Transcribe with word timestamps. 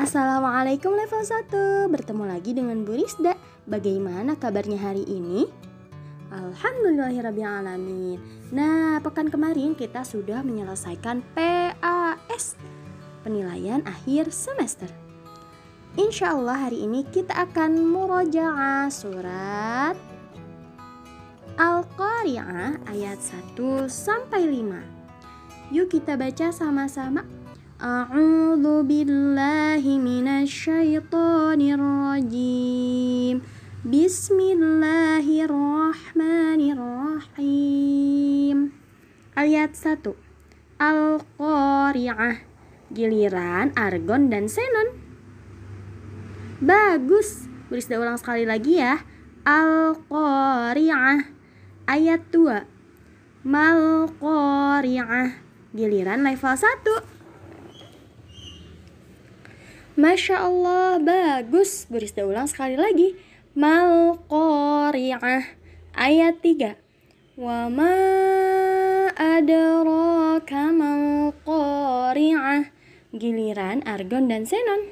Assalamualaikum 0.00 0.96
level 0.96 1.20
1 1.20 1.92
Bertemu 1.92 2.24
lagi 2.24 2.56
dengan 2.56 2.88
Bu 2.88 2.96
Rizda 2.96 3.36
Bagaimana 3.68 4.32
kabarnya 4.32 4.80
hari 4.80 5.04
ini? 5.04 5.44
Alhamdulillahirrabbilalamin. 6.32 8.16
Nah, 8.48 8.96
pekan 9.04 9.28
kemarin 9.28 9.76
kita 9.76 10.00
sudah 10.00 10.40
menyelesaikan 10.40 11.20
PAS 11.36 12.56
Penilaian 13.20 13.84
akhir 13.84 14.32
semester. 14.32 14.88
Insya 16.00 16.32
Allah 16.32 16.64
hari 16.64 16.80
ini 16.80 17.04
kita 17.04 17.36
akan 17.36 17.84
murojaah 17.84 18.88
surat 18.88 20.00
Al-Qari'ah 21.60 22.88
ayat 22.88 23.20
1 23.20 23.52
sampai 23.84 24.48
5 24.48 25.76
Yuk 25.76 25.92
kita 25.92 26.16
baca 26.16 26.48
sama-sama 26.48 27.39
أعوذ 27.79 28.87
بالله 28.87 29.83
من 29.83 30.27
الشيطان 30.27 31.61
الرجيم 31.61 33.35
بسم 33.83 34.37
الله 34.39 35.25
الرحمن 35.43 36.61
الرحيم 36.71 38.57
Ayat 39.35 39.75
1 39.75 40.15
Al-Qari'ah 40.79 42.41
Giliran 42.95 43.75
Argon 43.75 44.31
dan 44.31 44.47
Senon 44.47 44.95
Bagus 46.63 47.51
Berisda 47.67 47.99
ulang 47.99 48.15
sekali 48.15 48.47
lagi 48.47 48.79
ya 48.79 49.03
Al-Qari'ah 49.43 51.27
Ayat 51.91 52.23
2 52.31 53.43
Mal-Qari'ah 53.43 55.27
Giliran 55.75 56.23
level 56.23 56.55
1 56.55 57.18
Masya 60.00 60.48
Allah, 60.48 60.96
bagus. 60.96 61.84
Berisda 61.92 62.24
ulang 62.24 62.48
sekali 62.48 62.72
lagi. 62.72 63.20
Mal 63.52 64.16
qari'ah. 64.32 65.44
Ayat 65.92 66.40
3. 66.40 66.80
Wa 67.36 67.68
ma 67.68 67.92
adraka 69.12 70.72
mal 70.72 71.36
qari'ah. 71.44 72.72
Giliran 73.12 73.84
argon 73.84 74.32
dan 74.32 74.48
senon. 74.48 74.88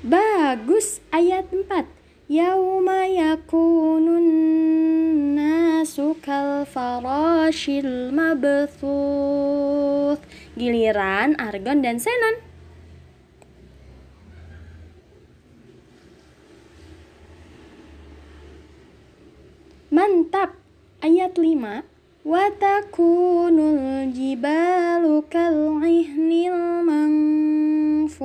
Bagus. 0.00 1.04
Ayat 1.12 1.52
4. 1.52 1.92
Yauma 2.32 3.04
yakunun 3.04 4.26
nasu 5.36 6.16
kal 6.24 6.64
farashil 6.64 8.10
mabthuth 8.16 9.46
giliran 10.56 11.36
argon 11.36 11.84
dan 11.84 12.00
xenon. 12.00 12.40
Mantap. 19.92 20.56
Ayat 21.04 21.38
5. 21.38 21.84
Watakunul 22.26 24.10
jibalu 24.10 25.22
kal'ihnil 25.30 26.82
manfush. 26.82 28.18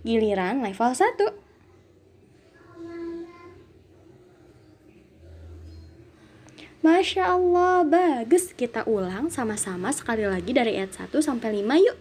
Giliran 0.00 0.64
level 0.64 0.96
1. 0.96 1.43
Masya 6.84 7.32
Allah, 7.32 7.80
bagus. 7.80 8.52
Kita 8.52 8.84
ulang 8.84 9.32
sama-sama 9.32 9.88
sekali 9.88 10.28
lagi 10.28 10.52
dari 10.52 10.76
ayat 10.76 10.92
1 10.92 11.16
sampai 11.16 11.64
5 11.64 11.80
yuk. 11.80 11.96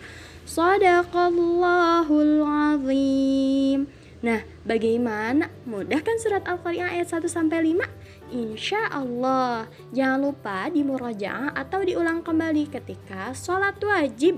صدق 0.47 1.17
الله 1.17 2.23
العظيم 2.23 3.87
Nah, 4.21 4.45
bagaimana? 4.69 5.49
Mudah 5.65 6.05
kan 6.05 6.21
surat 6.21 6.45
Al-Qari'ah 6.45 6.93
ayat 6.93 7.09
1 7.09 7.25
sampai 7.25 7.73
5? 7.73 7.89
Insya 8.37 8.93
Allah. 8.93 9.65
Jangan 9.97 10.21
lupa 10.21 10.69
di 10.69 10.85
murojaah 10.85 11.57
atau 11.57 11.81
diulang 11.81 12.21
kembali 12.21 12.69
ketika 12.69 13.33
sholat 13.33 13.81
wajib. 13.81 14.37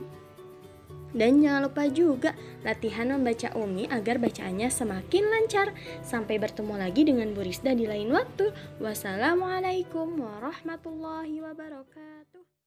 Dan 1.18 1.42
jangan 1.42 1.68
lupa 1.68 1.90
juga 1.90 2.38
latihan 2.62 3.10
membaca 3.10 3.50
Umi 3.58 3.90
agar 3.90 4.22
bacaannya 4.22 4.70
semakin 4.70 5.24
lancar. 5.28 5.74
Sampai 6.06 6.38
bertemu 6.38 6.78
lagi 6.78 7.02
dengan 7.10 7.34
Bu 7.34 7.42
Rizda 7.42 7.74
di 7.74 7.90
lain 7.90 8.14
waktu. 8.14 8.54
Wassalamualaikum 8.78 10.22
warahmatullahi 10.22 11.42
wabarakatuh. 11.42 12.47